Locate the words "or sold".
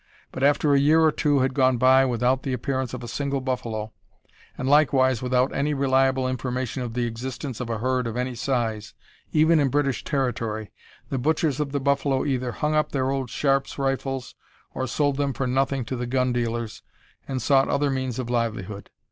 14.73-15.17